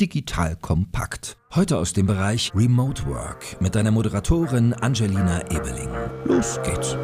[0.00, 1.36] Digital kompakt.
[1.54, 5.88] Heute aus dem Bereich Remote Work mit deiner Moderatorin Angelina Ebeling.
[6.24, 6.96] Los geht's.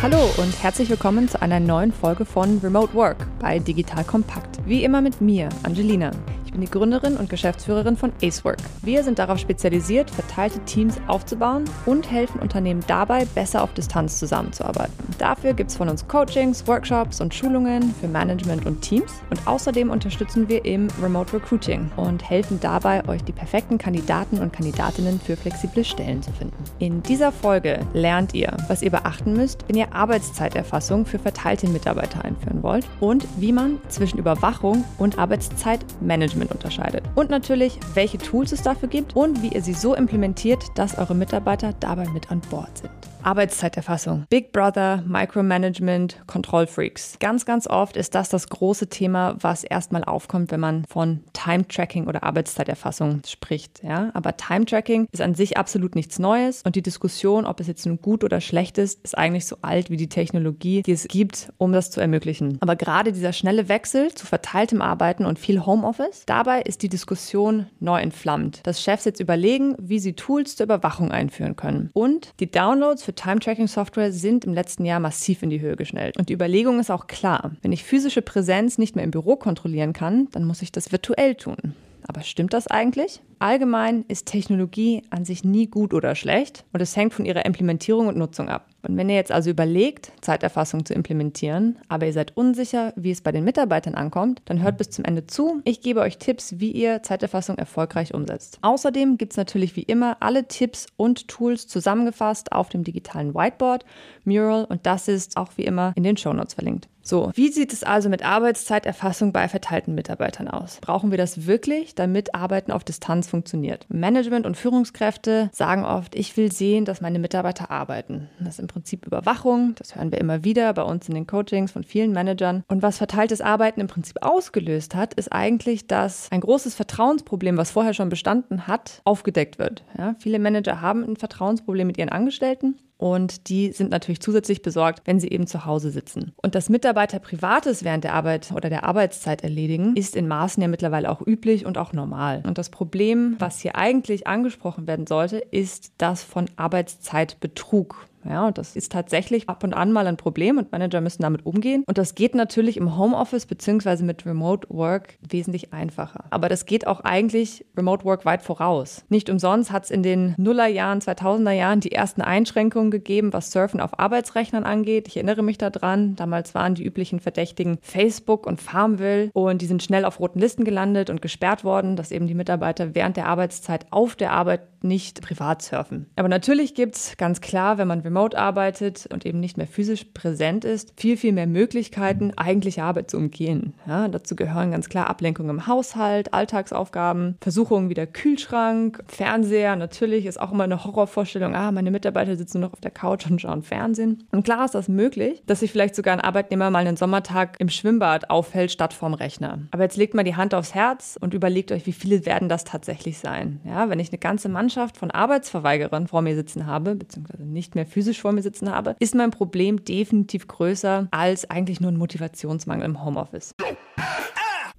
[0.00, 4.60] Hallo und herzlich willkommen zu einer neuen Folge von Remote Work bei Digital Kompakt.
[4.64, 6.12] Wie immer mit mir, Angelina
[6.58, 8.58] bin die Gründerin und Geschäftsführerin von Acework.
[8.82, 14.92] Wir sind darauf spezialisiert, verteilte Teams aufzubauen und helfen Unternehmen dabei, besser auf Distanz zusammenzuarbeiten.
[15.18, 19.12] Dafür gibt es von uns Coachings, Workshops und Schulungen für Management und Teams.
[19.30, 24.52] Und außerdem unterstützen wir im Remote Recruiting und helfen dabei, euch die perfekten Kandidaten und
[24.52, 26.56] Kandidatinnen für flexible Stellen zu finden.
[26.80, 32.24] In dieser Folge lernt ihr, was ihr beachten müsst, wenn ihr Arbeitszeiterfassung für verteilte Mitarbeiter
[32.24, 37.04] einführen wollt und wie man zwischen Überwachung und Arbeitszeitmanagement Management unterscheidet.
[37.14, 41.14] Und natürlich, welche Tools es dafür gibt und wie ihr sie so implementiert, dass eure
[41.14, 42.90] Mitarbeiter dabei mit an Bord sind.
[43.22, 44.24] Arbeitszeiterfassung.
[44.30, 47.18] Big Brother, Micromanagement, Kontrollfreaks.
[47.18, 52.06] Ganz, ganz oft ist das das große Thema, was erstmal aufkommt, wenn man von Time-Tracking
[52.06, 53.82] oder Arbeitszeiterfassung spricht.
[53.82, 54.10] Ja?
[54.14, 58.00] Aber Time-Tracking ist an sich absolut nichts Neues und die Diskussion, ob es jetzt nun
[58.00, 61.72] gut oder schlecht ist, ist eigentlich so alt wie die Technologie, die es gibt, um
[61.72, 62.58] das zu ermöglichen.
[62.60, 67.66] Aber gerade dieser schnelle Wechsel zu verteiltem Arbeiten und viel Homeoffice, dabei ist die Diskussion
[67.80, 68.60] neu entflammt.
[68.62, 71.90] Dass Chefs jetzt überlegen, wie sie Tools zur Überwachung einführen können.
[71.94, 76.16] Und die Downloads für Time-Tracking-Software sind im letzten Jahr massiv in die Höhe geschnellt.
[76.16, 77.52] Und die Überlegung ist auch klar.
[77.62, 81.34] Wenn ich physische Präsenz nicht mehr im Büro kontrollieren kann, dann muss ich das virtuell
[81.34, 81.74] tun.
[82.06, 83.20] Aber stimmt das eigentlich?
[83.40, 88.06] Allgemein ist Technologie an sich nie gut oder schlecht und es hängt von ihrer Implementierung
[88.06, 88.68] und Nutzung ab.
[88.82, 93.20] Und wenn ihr jetzt also überlegt, Zeiterfassung zu implementieren, aber ihr seid unsicher, wie es
[93.20, 95.60] bei den Mitarbeitern ankommt, dann hört bis zum Ende zu.
[95.64, 98.58] Ich gebe euch Tipps, wie ihr Zeiterfassung erfolgreich umsetzt.
[98.62, 103.84] Außerdem gibt es natürlich wie immer alle Tipps und Tools zusammengefasst auf dem digitalen Whiteboard,
[104.24, 106.88] Mural und das ist auch wie immer in den Shownotes verlinkt.
[107.08, 110.76] So, wie sieht es also mit Arbeitszeiterfassung bei verteilten Mitarbeitern aus?
[110.82, 113.86] Brauchen wir das wirklich, damit Arbeiten auf Distanz funktioniert?
[113.88, 118.28] Management und Führungskräfte sagen oft, ich will sehen, dass meine Mitarbeiter arbeiten.
[118.40, 121.72] Das ist im Prinzip Überwachung, das hören wir immer wieder bei uns in den Coachings
[121.72, 122.62] von vielen Managern.
[122.68, 127.70] Und was verteiltes Arbeiten im Prinzip ausgelöst hat, ist eigentlich, dass ein großes Vertrauensproblem, was
[127.70, 129.84] vorher schon bestanden hat, aufgedeckt wird.
[129.96, 135.02] Ja, viele Manager haben ein Vertrauensproblem mit ihren Angestellten und die sind natürlich zusätzlich besorgt,
[135.04, 136.32] wenn sie eben zu Hause sitzen.
[136.42, 140.68] Und dass Mitarbeiter Privates während der Arbeit oder der Arbeitszeit erledigen, ist in Maßen ja
[140.68, 142.42] mittlerweile auch üblich und auch normal.
[142.44, 148.08] Und das Problem, was hier eigentlich angesprochen werden sollte, ist das von Arbeitszeitbetrug.
[148.28, 151.46] Ja, und das ist tatsächlich ab und an mal ein Problem und Manager müssen damit
[151.46, 151.82] umgehen.
[151.86, 154.02] Und das geht natürlich im Homeoffice bzw.
[154.02, 156.24] mit Remote Work wesentlich einfacher.
[156.30, 159.04] Aber das geht auch eigentlich Remote Work weit voraus.
[159.08, 163.80] Nicht umsonst hat es in den Nullerjahren, 2000er Jahren die ersten Einschränkungen gegeben, was Surfen
[163.80, 165.08] auf Arbeitsrechnern angeht.
[165.08, 169.82] Ich erinnere mich daran, damals waren die üblichen Verdächtigen Facebook und Farmville und die sind
[169.82, 173.86] schnell auf roten Listen gelandet und gesperrt worden, dass eben die Mitarbeiter während der Arbeitszeit
[173.90, 176.06] auf der Arbeit nicht privat surfen.
[176.16, 180.04] Aber natürlich gibt es ganz klar, wenn man remote arbeitet und eben nicht mehr physisch
[180.14, 183.74] präsent ist, viel, viel mehr Möglichkeiten, eigentliche Arbeit zu umgehen.
[183.86, 189.76] Ja, dazu gehören ganz klar Ablenkungen im Haushalt, Alltagsaufgaben, Versuchungen wie der Kühlschrank, Fernseher.
[189.76, 193.30] Natürlich ist auch immer eine Horrorvorstellung, ah, meine Mitarbeiter sitzen nur noch auf der Couch
[193.30, 194.24] und schauen Fernsehen.
[194.32, 197.68] Und klar ist das möglich, dass sich vielleicht sogar ein Arbeitnehmer mal einen Sommertag im
[197.68, 199.60] Schwimmbad auffällt statt vorm Rechner.
[199.70, 202.64] Aber jetzt legt mal die Hand aufs Herz und überlegt euch, wie viele werden das
[202.64, 203.60] tatsächlich sein.
[203.64, 207.74] Ja, wenn ich eine ganze Mannschaft Mannschaft von Arbeitsverweigerern vor mir sitzen habe, beziehungsweise nicht
[207.74, 211.96] mehr physisch vor mir sitzen habe, ist mein Problem definitiv größer als eigentlich nur ein
[211.96, 213.54] Motivationsmangel im Homeoffice.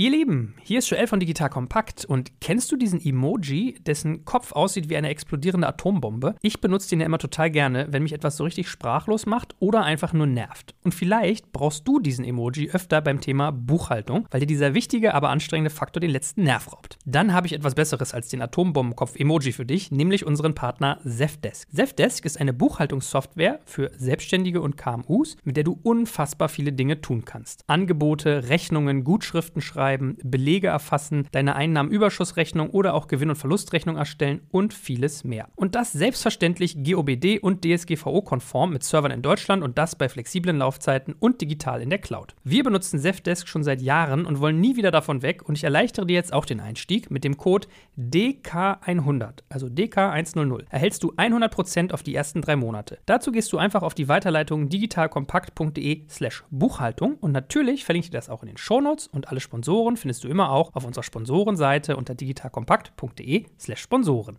[0.00, 4.52] Ihr Lieben, hier ist Joel von Digital Kompakt und kennst du diesen Emoji, dessen Kopf
[4.52, 6.36] aussieht wie eine explodierende Atombombe?
[6.40, 9.82] Ich benutze den ja immer total gerne, wenn mich etwas so richtig sprachlos macht oder
[9.82, 10.76] einfach nur nervt.
[10.84, 15.30] Und vielleicht brauchst du diesen Emoji öfter beim Thema Buchhaltung, weil dir dieser wichtige, aber
[15.30, 16.96] anstrengende Faktor den letzten Nerv raubt.
[17.04, 21.68] Dann habe ich etwas Besseres als den Atombombenkopf-Emoji für dich, nämlich unseren Partner Zefdesk.
[21.74, 27.24] Zefdesk ist eine Buchhaltungssoftware für Selbstständige und KMUs, mit der du unfassbar viele Dinge tun
[27.24, 27.64] kannst.
[27.66, 34.42] Angebote, Rechnungen, Gutschriften schreiben, schreiben, Belege erfassen, deine Einnahmenüberschussrechnung oder auch Gewinn- und Verlustrechnung erstellen
[34.50, 35.48] und vieles mehr.
[35.56, 41.14] Und das selbstverständlich GOBD und DSGVO-konform mit Servern in Deutschland und das bei flexiblen Laufzeiten
[41.18, 42.34] und digital in der Cloud.
[42.44, 46.04] Wir benutzen Zefdesk schon seit Jahren und wollen nie wieder davon weg und ich erleichtere
[46.04, 47.68] dir jetzt auch den Einstieg mit dem Code
[47.98, 50.66] DK100, also DK100.
[50.68, 52.98] Erhältst du 100% auf die ersten drei Monate.
[53.06, 58.18] Dazu gehst du einfach auf die Weiterleitung digitalkompakt.de slash Buchhaltung und natürlich verlinke ich dir
[58.18, 61.04] das auch in den Shownotes und alle Sponsoren Sponsoren findest du immer auch auf unserer
[61.04, 64.38] Sponsorenseite unter digitalkompakt.de/slash Sponsoren.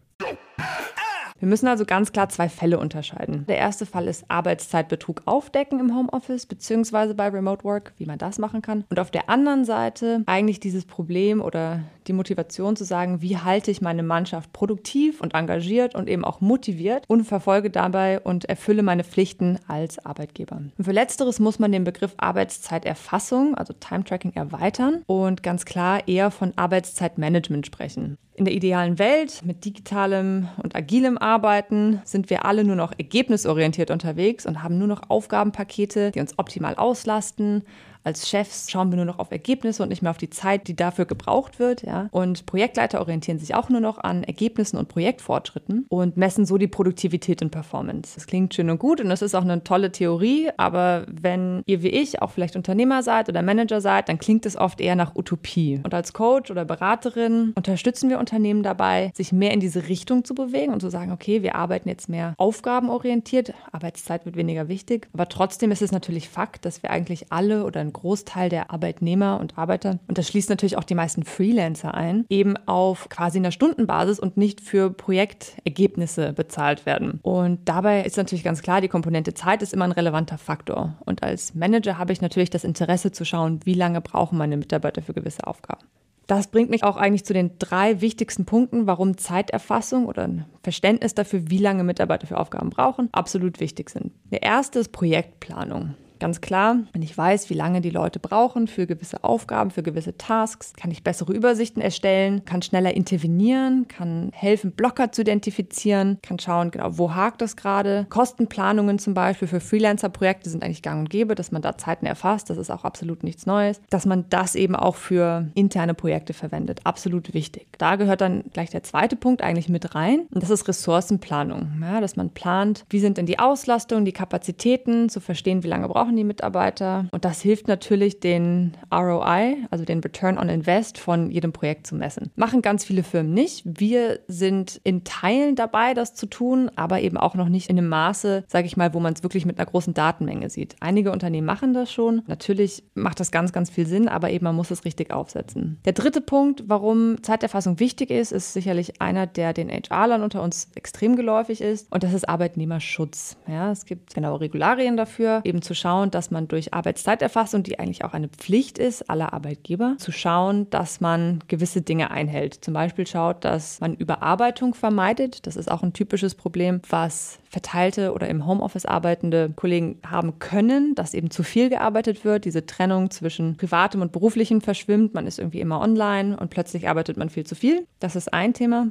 [1.40, 3.46] Wir müssen also ganz klar zwei Fälle unterscheiden.
[3.48, 8.40] Der erste Fall ist Arbeitszeitbetrug aufdecken im Homeoffice beziehungsweise bei Remote Work, wie man das
[8.40, 8.84] machen kann.
[8.90, 13.72] Und auf der anderen Seite eigentlich dieses Problem oder die Motivation zu sagen, wie halte
[13.72, 18.84] ich meine Mannschaft produktiv und engagiert und eben auch motiviert und verfolge dabei und erfülle
[18.84, 20.58] meine Pflichten als Arbeitgeber.
[20.78, 26.08] Und für letzteres muss man den Begriff Arbeitszeiterfassung, also Time Tracking, erweitern und ganz klar
[26.08, 28.18] eher von Arbeitszeitmanagement sprechen.
[28.40, 33.92] In der idealen Welt mit digitalem und agilem Arbeiten sind wir alle nur noch ergebnisorientiert
[33.92, 37.66] unterwegs und haben nur noch Aufgabenpakete, die uns optimal auslasten,
[38.04, 40.76] als Chefs schauen wir nur noch auf Ergebnisse und nicht mehr auf die Zeit, die
[40.76, 41.84] dafür gebraucht wird.
[41.84, 42.08] Ja?
[42.12, 46.68] Und Projektleiter orientieren sich auch nur noch an Ergebnissen und Projektfortschritten und messen so die
[46.68, 48.16] Produktivität und Performance.
[48.16, 51.84] Das klingt schön und gut und das ist auch eine tolle Theorie, aber wenn ihr
[51.84, 55.16] wie ich auch vielleicht Unternehmer seid oder Manager seid, dann klingt es oft eher nach
[55.16, 55.82] Utopie.
[55.84, 60.34] Und als Coach oder Beraterin unterstützen wir Unternehmen dabei, sich mehr in diese Richtung zu
[60.34, 65.28] bewegen und zu sagen, okay, wir arbeiten jetzt mehr aufgabenorientiert, Arbeitszeit wird weniger wichtig, aber
[65.28, 69.58] trotzdem ist es natürlich Fakt, dass wir eigentlich alle oder ein Großteil der Arbeitnehmer und
[69.58, 74.20] Arbeiter, und das schließt natürlich auch die meisten Freelancer ein, eben auf quasi einer Stundenbasis
[74.20, 77.20] und nicht für Projektergebnisse bezahlt werden.
[77.22, 80.98] Und dabei ist natürlich ganz klar, die Komponente Zeit ist immer ein relevanter Faktor.
[81.06, 85.02] Und als Manager habe ich natürlich das Interesse zu schauen, wie lange brauchen meine Mitarbeiter
[85.02, 85.86] für gewisse Aufgaben.
[86.30, 91.16] Das bringt mich auch eigentlich zu den drei wichtigsten Punkten, warum Zeiterfassung oder ein Verständnis
[91.16, 94.12] dafür, wie lange Mitarbeiter für Aufgaben brauchen, absolut wichtig sind.
[94.32, 95.96] Der erste ist Projektplanung.
[96.20, 100.18] Ganz klar, wenn ich weiß, wie lange die Leute brauchen für gewisse Aufgaben, für gewisse
[100.18, 106.40] Tasks, kann ich bessere Übersichten erstellen, kann schneller intervenieren, kann helfen, Blocker zu identifizieren, kann
[106.40, 108.06] schauen, genau, wo hakt das gerade.
[108.10, 112.50] Kostenplanungen zum Beispiel für Freelancer-Projekte sind eigentlich gang und gäbe, dass man da Zeiten erfasst.
[112.50, 113.82] Das ist auch absolut nichts Neues.
[113.90, 116.82] Dass man das eben auch für interne Projekte verwendet.
[116.84, 117.68] Absolut wichtig.
[117.78, 120.28] Da gehört dann gleich der zweite Punkt eigentlich mit rein.
[120.34, 121.82] Und das ist Ressourcenplanung.
[121.82, 125.88] Ja, dass man plant, wie sind denn die Auslastungen, die Kapazitäten, zu verstehen, wie lange
[125.88, 127.06] brauchen brauchen die Mitarbeiter.
[127.12, 131.96] Und das hilft natürlich, den ROI, also den Return on Invest von jedem Projekt zu
[131.96, 132.32] messen.
[132.36, 133.62] Machen ganz viele Firmen nicht.
[133.66, 137.90] Wir sind in Teilen dabei, das zu tun, aber eben auch noch nicht in einem
[137.90, 140.76] Maße, sage ich mal, wo man es wirklich mit einer großen Datenmenge sieht.
[140.80, 142.24] Einige Unternehmen machen das schon.
[142.26, 145.80] Natürlich macht das ganz, ganz viel Sinn, aber eben man muss es richtig aufsetzen.
[145.86, 150.70] Der dritte Punkt, warum Zeiterfassung wichtig ist, ist sicherlich einer, der den HR-Lern unter uns
[150.74, 151.92] extrem geläufig ist.
[151.92, 153.38] Und das ist Arbeitnehmerschutz.
[153.48, 157.80] Ja, es gibt genaue Regularien dafür, eben zu schauen, schauen, dass man durch Arbeitszeiterfassung, die
[157.80, 162.54] eigentlich auch eine Pflicht ist aller Arbeitgeber, zu schauen, dass man gewisse Dinge einhält.
[162.64, 165.46] Zum Beispiel schaut, dass man Überarbeitung vermeidet.
[165.46, 170.96] Das ist auch ein typisches Problem, was verteilte oder im Homeoffice arbeitende Kollegen haben können,
[170.96, 172.46] dass eben zu viel gearbeitet wird.
[172.46, 175.14] Diese Trennung zwischen privatem und beruflichem verschwimmt.
[175.14, 177.86] Man ist irgendwie immer online und plötzlich arbeitet man viel zu viel.
[178.00, 178.88] Das ist ein Thema.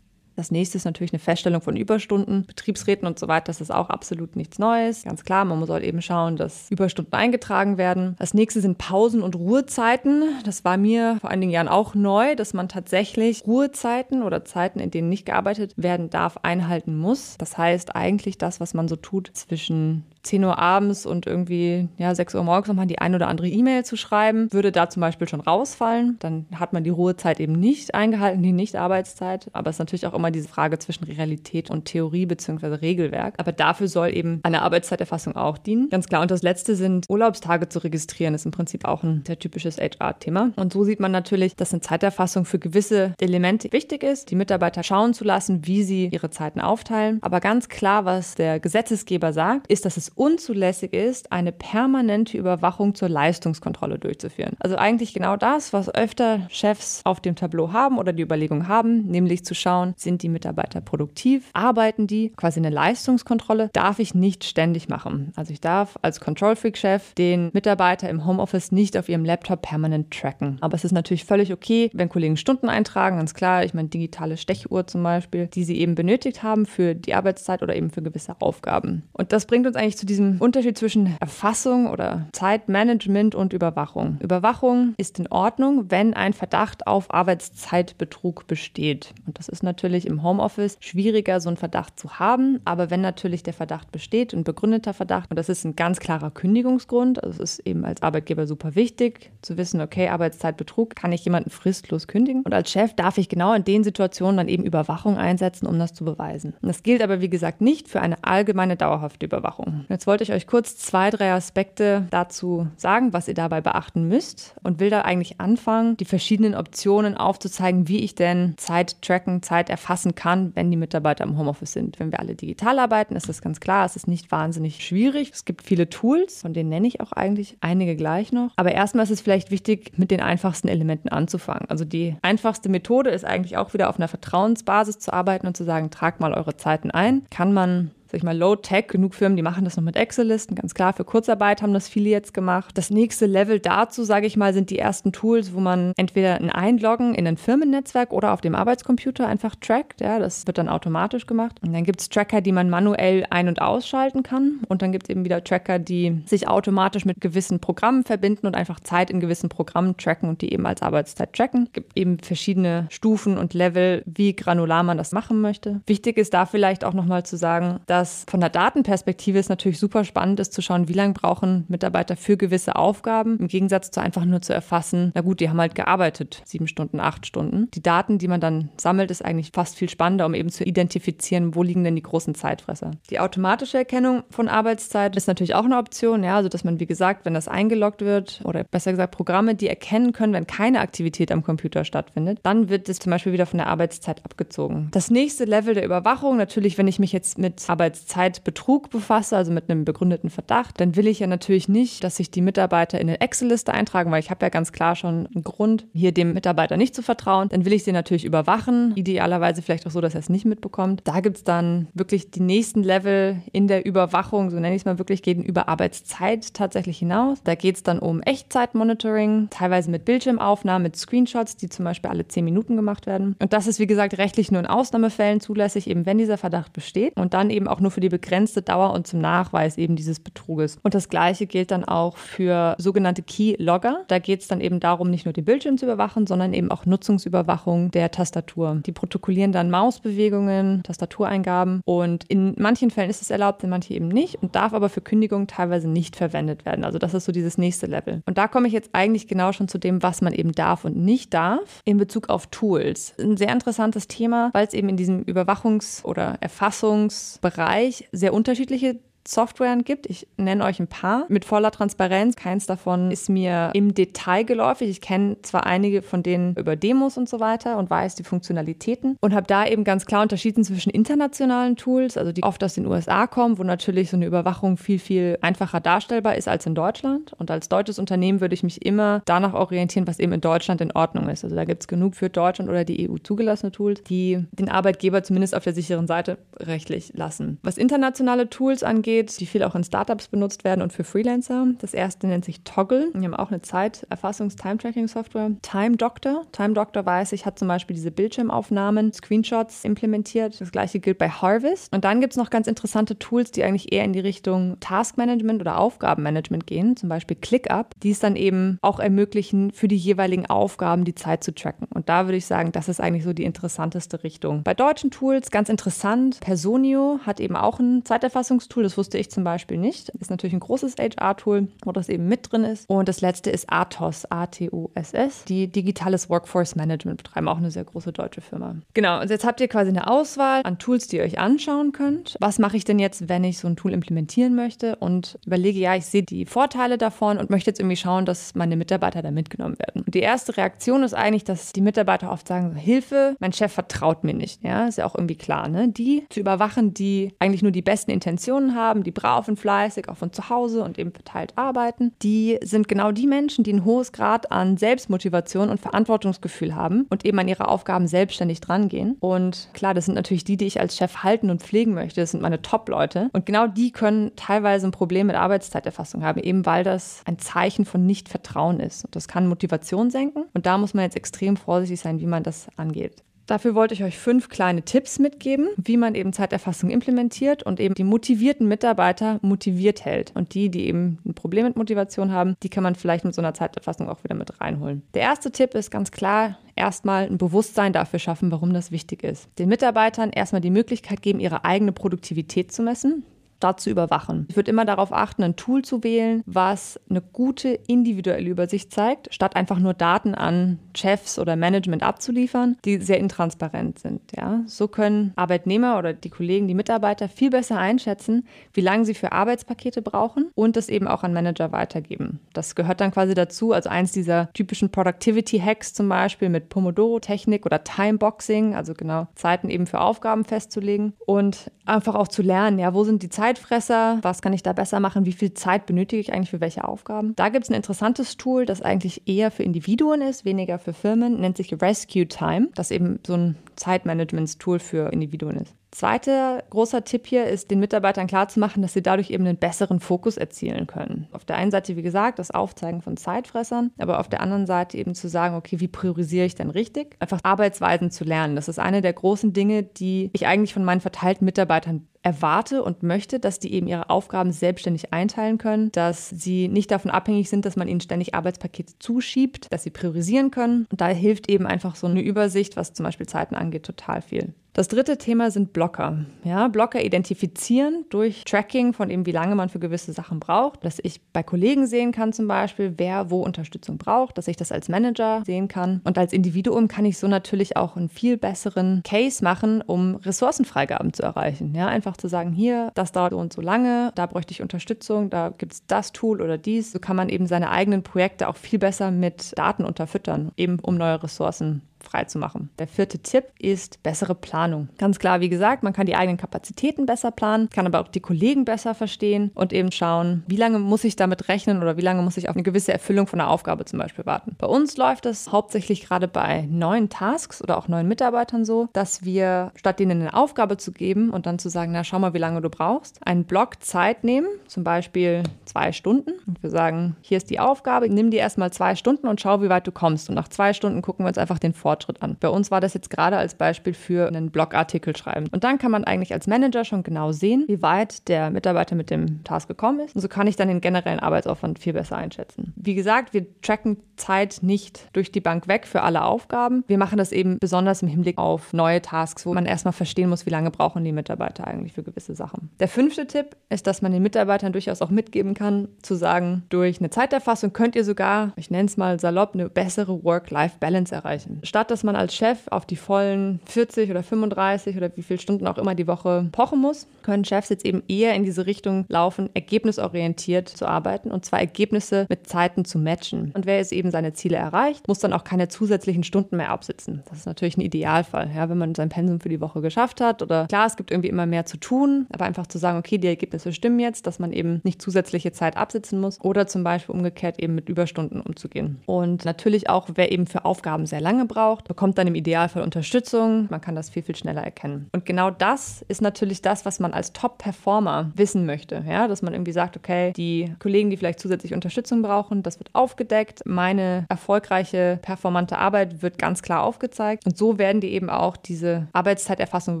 [0.40, 3.44] Das nächste ist natürlich eine Feststellung von Überstunden, Betriebsräten und so weiter.
[3.48, 5.02] Das ist auch absolut nichts Neues.
[5.04, 8.16] Ganz klar, man muss halt eben schauen, dass Überstunden eingetragen werden.
[8.18, 10.22] Das nächste sind Pausen und Ruhezeiten.
[10.46, 14.90] Das war mir vor einigen Jahren auch neu, dass man tatsächlich Ruhezeiten oder Zeiten, in
[14.90, 17.36] denen nicht gearbeitet werden darf, einhalten muss.
[17.36, 22.14] Das heißt eigentlich das, was man so tut zwischen 10 Uhr abends und irgendwie ja,
[22.14, 25.28] 6 Uhr morgens nochmal die ein oder andere E-Mail zu schreiben, würde da zum Beispiel
[25.28, 26.16] schon rausfallen.
[26.20, 29.48] Dann hat man die Ruhezeit eben nicht eingehalten, die Nicht-Arbeitszeit.
[29.52, 32.66] Aber es ist natürlich auch immer diese Frage zwischen Realität und Theorie bzw.
[32.66, 33.34] Regelwerk.
[33.38, 35.88] Aber dafür soll eben eine Arbeitszeiterfassung auch dienen.
[35.90, 36.22] Ganz klar.
[36.22, 40.50] Und das letzte sind Urlaubstage zu registrieren, ist im Prinzip auch ein sehr typisches HR-Thema.
[40.56, 44.82] Und so sieht man natürlich, dass eine Zeiterfassung für gewisse Elemente wichtig ist, die Mitarbeiter
[44.82, 47.18] schauen zu lassen, wie sie ihre Zeiten aufteilen.
[47.22, 52.94] Aber ganz klar, was der Gesetzesgeber sagt, ist, dass es unzulässig ist, eine permanente Überwachung
[52.94, 54.56] zur Leistungskontrolle durchzuführen.
[54.60, 59.06] Also eigentlich genau das, was öfter Chefs auf dem Tableau haben oder die Überlegung haben,
[59.06, 64.44] nämlich zu schauen, sind die Mitarbeiter produktiv, arbeiten die, quasi eine Leistungskontrolle, darf ich nicht
[64.44, 65.32] ständig machen.
[65.36, 69.62] Also ich darf als Control Freak Chef den Mitarbeiter im Homeoffice nicht auf ihrem Laptop
[69.62, 70.58] permanent tracken.
[70.60, 74.36] Aber es ist natürlich völlig okay, wenn Kollegen Stunden eintragen, ganz klar, ich meine digitale
[74.36, 78.40] Stechuhr zum Beispiel, die sie eben benötigt haben für die Arbeitszeit oder eben für gewisse
[78.40, 79.04] Aufgaben.
[79.12, 84.16] Und das bringt uns eigentlich zu diesem Unterschied zwischen Erfassung oder Zeitmanagement und Überwachung.
[84.20, 89.12] Überwachung ist in Ordnung, wenn ein Verdacht auf Arbeitszeitbetrug besteht.
[89.26, 92.60] Und das ist natürlich im Homeoffice schwieriger, so einen Verdacht zu haben.
[92.64, 96.30] Aber wenn natürlich der Verdacht besteht, ein begründeter Verdacht, und das ist ein ganz klarer
[96.30, 101.26] Kündigungsgrund, also es ist eben als Arbeitgeber super wichtig zu wissen, okay, Arbeitszeitbetrug, kann ich
[101.26, 102.40] jemanden fristlos kündigen?
[102.42, 105.92] Und als Chef darf ich genau in den Situationen dann eben Überwachung einsetzen, um das
[105.92, 106.54] zu beweisen.
[106.62, 109.84] Und das gilt aber, wie gesagt, nicht für eine allgemeine dauerhafte Überwachung.
[109.90, 114.54] Jetzt wollte ich euch kurz zwei, drei Aspekte dazu sagen, was ihr dabei beachten müsst
[114.62, 119.68] und will da eigentlich anfangen, die verschiedenen Optionen aufzuzeigen, wie ich denn Zeit tracken, Zeit
[119.68, 121.98] erfassen kann, wenn die Mitarbeiter im Homeoffice sind.
[121.98, 125.32] Wenn wir alle digital arbeiten, ist das ganz klar, es ist nicht wahnsinnig schwierig.
[125.34, 128.52] Es gibt viele Tools, von denen nenne ich auch eigentlich einige gleich noch.
[128.54, 131.68] Aber erstmal ist es vielleicht wichtig, mit den einfachsten Elementen anzufangen.
[131.68, 135.64] Also die einfachste Methode ist eigentlich auch wieder auf einer Vertrauensbasis zu arbeiten und zu
[135.64, 137.26] sagen, tragt mal eure Zeiten ein.
[137.30, 138.88] Kann man sag ich mal, Low-Tech.
[138.88, 140.56] Genug Firmen, die machen das noch mit Excel-Listen.
[140.56, 142.76] Ganz klar, für Kurzarbeit haben das viele jetzt gemacht.
[142.76, 146.50] Das nächste Level dazu, sage ich mal, sind die ersten Tools, wo man entweder ein
[146.50, 150.00] Einloggen in ein Firmennetzwerk oder auf dem Arbeitscomputer einfach trackt.
[150.00, 151.58] Ja, das wird dann automatisch gemacht.
[151.62, 154.60] Und dann gibt es Tracker, die man manuell ein- und ausschalten kann.
[154.68, 158.56] Und dann gibt es eben wieder Tracker, die sich automatisch mit gewissen Programmen verbinden und
[158.56, 161.66] einfach Zeit in gewissen Programmen tracken und die eben als Arbeitszeit tracken.
[161.66, 165.80] Es gibt eben verschiedene Stufen und Level, wie granular man das machen möchte.
[165.86, 169.78] Wichtig ist da vielleicht auch nochmal zu sagen, dass dass von der Datenperspektive es natürlich
[169.78, 174.00] super spannend ist zu schauen, wie lange brauchen Mitarbeiter für gewisse Aufgaben, im Gegensatz zu
[174.00, 177.70] einfach nur zu erfassen, na gut, die haben halt gearbeitet, sieben Stunden, acht Stunden.
[177.72, 181.54] Die Daten, die man dann sammelt, ist eigentlich fast viel spannender, um eben zu identifizieren,
[181.54, 182.92] wo liegen denn die großen Zeitfresser.
[183.10, 186.86] Die automatische Erkennung von Arbeitszeit ist natürlich auch eine Option, ja, also dass man, wie
[186.86, 191.30] gesagt, wenn das eingeloggt wird oder besser gesagt Programme, die erkennen können, wenn keine Aktivität
[191.32, 194.88] am Computer stattfindet, dann wird es zum Beispiel wieder von der Arbeitszeit abgezogen.
[194.92, 199.50] Das nächste Level der Überwachung, natürlich, wenn ich mich jetzt mit Arbeit Arbeitszeitbetrug befasse, also
[199.50, 203.08] mit einem begründeten Verdacht, dann will ich ja natürlich nicht, dass sich die Mitarbeiter in
[203.08, 206.76] eine Excel-Liste eintragen, weil ich habe ja ganz klar schon einen Grund, hier dem Mitarbeiter
[206.76, 207.48] nicht zu vertrauen.
[207.48, 211.02] Dann will ich sie natürlich überwachen, idealerweise vielleicht auch so, dass er es nicht mitbekommt.
[211.04, 214.86] Da gibt es dann wirklich die nächsten Level in der Überwachung, so nenne ich es
[214.86, 217.42] mal wirklich, gehen über Arbeitszeit tatsächlich hinaus.
[217.42, 222.28] Da geht es dann um Echtzeitmonitoring, teilweise mit Bildschirmaufnahmen, mit Screenshots, die zum Beispiel alle
[222.28, 223.34] zehn Minuten gemacht werden.
[223.40, 227.16] Und das ist, wie gesagt, rechtlich nur in Ausnahmefällen zulässig, eben wenn dieser Verdacht besteht.
[227.16, 230.78] Und dann eben auch nur für die begrenzte Dauer und zum Nachweis eben dieses Betruges.
[230.82, 234.04] Und das Gleiche gilt dann auch für sogenannte Key-Logger.
[234.08, 236.86] Da geht es dann eben darum, nicht nur den Bildschirm zu überwachen, sondern eben auch
[236.86, 238.80] Nutzungsüberwachung der Tastatur.
[238.84, 244.08] Die protokollieren dann Mausbewegungen, Tastatureingaben und in manchen Fällen ist es erlaubt, in manchen eben
[244.08, 246.84] nicht und darf aber für Kündigungen teilweise nicht verwendet werden.
[246.84, 248.22] Also das ist so dieses nächste Level.
[248.26, 250.96] Und da komme ich jetzt eigentlich genau schon zu dem, was man eben darf und
[250.96, 253.14] nicht darf in Bezug auf Tools.
[253.18, 258.98] Ein sehr interessantes Thema, weil es eben in diesem Überwachungs- oder Erfassungsbereich Bereich sehr unterschiedliche
[259.30, 260.06] Softwaren gibt.
[260.06, 262.34] Ich nenne euch ein paar mit voller Transparenz.
[262.34, 264.90] Keins davon ist mir im Detail geläufig.
[264.90, 269.16] Ich kenne zwar einige von denen über Demos und so weiter und weiß die Funktionalitäten
[269.20, 272.86] und habe da eben ganz klar unterschieden zwischen internationalen Tools, also die oft aus den
[272.86, 277.32] USA kommen, wo natürlich so eine Überwachung viel, viel einfacher darstellbar ist als in Deutschland.
[277.38, 280.92] Und als deutsches Unternehmen würde ich mich immer danach orientieren, was eben in Deutschland in
[280.92, 281.44] Ordnung ist.
[281.44, 285.22] Also da gibt es genug für Deutschland oder die EU zugelassene Tools, die den Arbeitgeber
[285.22, 287.58] zumindest auf der sicheren Seite rechtlich lassen.
[287.62, 291.66] Was internationale Tools angeht, geht, die viel auch in Startups benutzt werden und für Freelancer.
[291.78, 293.10] Das erste nennt sich Toggle.
[293.14, 295.52] Die haben auch eine Zeiterfassungs-Time-Tracking-Software.
[295.62, 296.46] Time Doctor.
[296.52, 300.60] Time Doctor weiß ich, hat zum Beispiel diese Bildschirmaufnahmen, Screenshots implementiert.
[300.60, 301.92] Das gleiche gilt bei Harvest.
[301.94, 305.60] Und dann gibt es noch ganz interessante Tools, die eigentlich eher in die Richtung Taskmanagement
[305.60, 310.46] oder Aufgabenmanagement gehen, zum Beispiel ClickUp, die es dann eben auch ermöglichen, für die jeweiligen
[310.46, 311.86] Aufgaben die Zeit zu tracken.
[311.92, 314.62] Und da würde ich sagen, das ist eigentlich so die interessanteste Richtung.
[314.62, 316.40] Bei deutschen Tools ganz interessant.
[316.40, 320.10] Personio hat eben auch ein Zeiterfassungstool, das wusste ich zum Beispiel nicht.
[320.20, 322.86] Ist natürlich ein großes HR-Tool, wo das eben mit drin ist.
[322.90, 328.12] Und das letzte ist Atos, A-T-O-S-S, die digitales Workforce Management betreiben, auch eine sehr große
[328.12, 328.76] deutsche Firma.
[328.92, 332.36] Genau, und jetzt habt ihr quasi eine Auswahl an Tools, die ihr euch anschauen könnt.
[332.40, 335.94] Was mache ich denn jetzt, wenn ich so ein Tool implementieren möchte und überlege, ja,
[335.94, 339.78] ich sehe die Vorteile davon und möchte jetzt irgendwie schauen, dass meine Mitarbeiter da mitgenommen
[339.78, 340.02] werden.
[340.02, 344.24] Und die erste Reaktion ist eigentlich, dass die Mitarbeiter oft sagen, Hilfe, mein Chef vertraut
[344.24, 344.62] mir nicht.
[344.62, 345.88] Ja, ist ja auch irgendwie klar, ne?
[345.88, 350.16] Die zu überwachen, die eigentlich nur die besten Intentionen haben, die brav und fleißig auch
[350.16, 354.12] von zu Hause und eben verteilt arbeiten, die sind genau die Menschen, die ein hohes
[354.12, 359.16] Grad an Selbstmotivation und Verantwortungsgefühl haben und eben an ihre Aufgaben selbstständig drangehen.
[359.20, 362.20] Und klar, das sind natürlich die, die ich als Chef halten und pflegen möchte.
[362.20, 363.30] Das sind meine Top-Leute.
[363.32, 367.84] Und genau die können teilweise ein Problem mit Arbeitszeiterfassung haben, eben weil das ein Zeichen
[367.84, 369.04] von Nicht-Vertrauen ist.
[369.04, 370.44] Und das kann Motivation senken.
[370.54, 373.22] Und da muss man jetzt extrem vorsichtig sein, wie man das angeht.
[373.50, 377.96] Dafür wollte ich euch fünf kleine Tipps mitgeben, wie man eben Zeiterfassung implementiert und eben
[377.96, 380.30] die motivierten Mitarbeiter motiviert hält.
[380.36, 383.42] Und die, die eben ein Problem mit Motivation haben, die kann man vielleicht mit so
[383.42, 385.02] einer Zeiterfassung auch wieder mit reinholen.
[385.14, 389.48] Der erste Tipp ist ganz klar, erstmal ein Bewusstsein dafür schaffen, warum das wichtig ist.
[389.58, 393.24] Den Mitarbeitern erstmal die Möglichkeit geben, ihre eigene Produktivität zu messen
[393.60, 394.46] statt zu überwachen.
[394.48, 399.34] Ich würde immer darauf achten, ein Tool zu wählen, was eine gute individuelle Übersicht zeigt,
[399.34, 404.22] statt einfach nur Daten an Chefs oder Management abzuliefern, die sehr intransparent sind.
[404.34, 404.62] Ja?
[404.64, 409.32] So können Arbeitnehmer oder die Kollegen, die Mitarbeiter viel besser einschätzen, wie lange sie für
[409.32, 412.40] Arbeitspakete brauchen und das eben auch an Manager weitergeben.
[412.54, 417.84] Das gehört dann quasi dazu, als eins dieser typischen Productivity-Hacks zum Beispiel mit Pomodoro-Technik oder
[417.84, 423.04] Timeboxing, also genau Zeiten eben für Aufgaben festzulegen und einfach auch zu lernen, ja, wo
[423.04, 426.32] sind die Zeiten, Zeitfresser, was kann ich da besser machen, wie viel Zeit benötige ich
[426.32, 427.34] eigentlich für welche Aufgaben.
[427.34, 431.40] Da gibt es ein interessantes Tool, das eigentlich eher für Individuen ist, weniger für Firmen,
[431.40, 435.74] nennt sich Rescue Time, das eben so ein Zeitmanagement-Tool für Individuen ist.
[436.00, 440.38] Zweiter großer Tipp hier ist, den Mitarbeitern klarzumachen, dass sie dadurch eben einen besseren Fokus
[440.38, 441.28] erzielen können.
[441.30, 444.96] Auf der einen Seite, wie gesagt, das Aufzeigen von Zeitfressern, aber auf der anderen Seite
[444.96, 447.16] eben zu sagen, okay, wie priorisiere ich denn richtig?
[447.18, 448.56] Einfach Arbeitsweisen zu lernen.
[448.56, 453.02] Das ist eine der großen Dinge, die ich eigentlich von meinen verteilten Mitarbeitern erwarte und
[453.02, 457.64] möchte, dass die eben ihre Aufgaben selbstständig einteilen können, dass sie nicht davon abhängig sind,
[457.64, 460.86] dass man ihnen ständig Arbeitspakete zuschiebt, dass sie priorisieren können.
[460.90, 464.54] Und da hilft eben einfach so eine Übersicht, was zum Beispiel Zeiten angeht, total viel.
[464.80, 466.24] Das dritte Thema sind Blocker.
[466.42, 470.86] Ja, Blocker identifizieren durch Tracking von eben, wie lange man für gewisse Sachen braucht.
[470.86, 474.72] Dass ich bei Kollegen sehen kann zum Beispiel, wer wo Unterstützung braucht, dass ich das
[474.72, 476.00] als Manager sehen kann.
[476.04, 481.12] Und als Individuum kann ich so natürlich auch einen viel besseren Case machen, um Ressourcenfreigaben
[481.12, 481.74] zu erreichen.
[481.74, 485.28] Ja, einfach zu sagen, hier, das dauert so und so lange, da bräuchte ich Unterstützung,
[485.28, 486.92] da gibt es das Tool oder dies.
[486.92, 490.96] So kann man eben seine eigenen Projekte auch viel besser mit Daten unterfüttern, eben um
[490.96, 492.70] neue Ressourcen freizumachen.
[492.78, 494.88] Der vierte Tipp ist bessere Planung.
[494.98, 498.20] Ganz klar, wie gesagt, man kann die eigenen Kapazitäten besser planen, kann aber auch die
[498.20, 502.22] Kollegen besser verstehen und eben schauen, wie lange muss ich damit rechnen oder wie lange
[502.22, 504.56] muss ich auf eine gewisse Erfüllung von einer Aufgabe zum Beispiel warten.
[504.58, 509.24] Bei uns läuft es hauptsächlich gerade bei neuen Tasks oder auch neuen Mitarbeitern so, dass
[509.24, 512.38] wir statt denen eine Aufgabe zu geben und dann zu sagen, na schau mal, wie
[512.38, 517.36] lange du brauchst, einen Block Zeit nehmen, zum Beispiel zwei Stunden und wir sagen, hier
[517.36, 520.34] ist die Aufgabe, nimm dir erstmal zwei Stunden und schau, wie weit du kommst und
[520.34, 522.36] nach zwei Stunden gucken wir uns einfach den Vor Fortschritt an.
[522.38, 525.48] Bei uns war das jetzt gerade als Beispiel für einen Blogartikel schreiben.
[525.50, 529.10] Und dann kann man eigentlich als Manager schon genau sehen, wie weit der Mitarbeiter mit
[529.10, 530.14] dem Task gekommen ist.
[530.14, 532.72] Und so kann ich dann den generellen Arbeitsaufwand viel besser einschätzen.
[532.76, 536.84] Wie gesagt, wir tracken Zeit nicht durch die Bank weg für alle Aufgaben.
[536.86, 540.46] Wir machen das eben besonders im Hinblick auf neue Tasks, wo man erstmal verstehen muss,
[540.46, 542.70] wie lange brauchen die Mitarbeiter eigentlich für gewisse Sachen.
[542.78, 547.00] Der fünfte Tipp ist, dass man den Mitarbeitern durchaus auch mitgeben kann, zu sagen, durch
[547.00, 551.60] eine Zeiterfassung könnt ihr sogar, ich nenne es mal salopp, eine bessere Work-Life-Balance erreichen.
[551.62, 555.38] Statt statt dass man als Chef auf die vollen 40 oder 35 oder wie viele
[555.38, 559.06] Stunden auch immer die Woche pochen muss, können Chefs jetzt eben eher in diese Richtung
[559.08, 563.50] laufen, ergebnisorientiert zu arbeiten und zwar Ergebnisse mit Zeiten zu matchen.
[563.54, 567.22] Und wer jetzt eben seine Ziele erreicht, muss dann auch keine zusätzlichen Stunden mehr absitzen.
[567.30, 570.42] Das ist natürlich ein Idealfall, ja, wenn man sein Pensum für die Woche geschafft hat
[570.42, 573.28] oder klar, es gibt irgendwie immer mehr zu tun, aber einfach zu sagen, okay, die
[573.28, 577.58] Ergebnisse stimmen jetzt, dass man eben nicht zusätzliche Zeit absitzen muss oder zum Beispiel umgekehrt
[577.58, 578.98] eben mit Überstunden umzugehen.
[579.06, 582.82] Und natürlich auch, wer eben für Aufgaben sehr lange braucht, braucht, bekommt dann im Idealfall
[582.82, 583.68] Unterstützung.
[583.70, 585.08] Man kann das viel, viel schneller erkennen.
[585.12, 589.04] Und genau das ist natürlich das, was man als Top-Performer wissen möchte.
[589.08, 589.28] Ja?
[589.28, 593.62] Dass man irgendwie sagt, okay, die Kollegen, die vielleicht zusätzlich Unterstützung brauchen, das wird aufgedeckt.
[593.66, 597.46] Meine erfolgreiche, performante Arbeit wird ganz klar aufgezeigt.
[597.46, 600.00] Und so werden die eben auch diese Arbeitszeiterfassung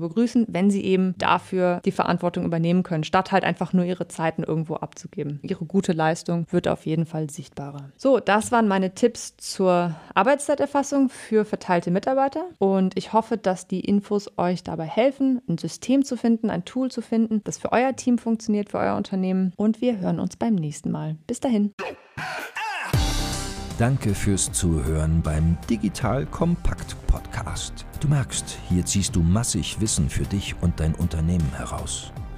[0.00, 4.42] begrüßen, wenn sie eben dafür die Verantwortung übernehmen können, statt halt einfach nur ihre Zeiten
[4.42, 5.38] irgendwo abzugeben.
[5.42, 7.90] Ihre gute Leistung wird auf jeden Fall sichtbarer.
[7.96, 13.66] So, das waren meine Tipps zur Arbeitszeiterfassung für Vertreter verteilte Mitarbeiter und ich hoffe, dass
[13.66, 17.70] die Infos euch dabei helfen, ein System zu finden, ein Tool zu finden, das für
[17.70, 19.52] euer Team funktioniert, für euer Unternehmen.
[19.56, 21.16] Und wir hören uns beim nächsten Mal.
[21.26, 21.74] Bis dahin.
[23.78, 27.84] Danke fürs Zuhören beim Digital Kompakt Podcast.
[28.00, 32.10] Du merkst, hier ziehst du massig Wissen für dich und dein Unternehmen heraus.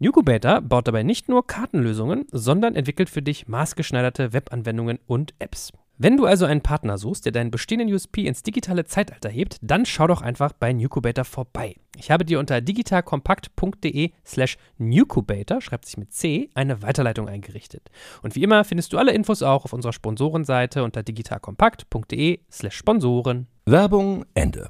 [0.00, 5.72] Nucubator baut dabei nicht nur Kartenlösungen, sondern entwickelt für dich maßgeschneiderte Webanwendungen und Apps.
[6.00, 9.84] Wenn du also einen Partner suchst, der deinen bestehenden USP ins digitale Zeitalter hebt, dann
[9.84, 11.74] schau doch einfach bei Nucubator vorbei.
[11.96, 17.90] Ich habe dir unter digitalkompakt.de slash Nucubator, schreibt sich mit C, eine Weiterleitung eingerichtet.
[18.22, 23.48] Und wie immer findest du alle Infos auch auf unserer Sponsorenseite unter digitalkompakt.de slash Sponsoren.
[23.66, 24.68] Werbung Ende.